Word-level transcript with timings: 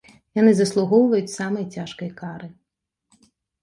Яны 0.39 0.51
заслугоўваюць 0.59 1.35
самай 1.37 1.69
цяжкай 1.79 2.09
кары. 2.25 2.53